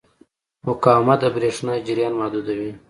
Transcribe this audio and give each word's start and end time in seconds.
مقاومت 0.65 1.19
د 1.23 1.25
برېښنا 1.35 1.73
جریان 1.87 2.13
محدودوي. 2.19 2.71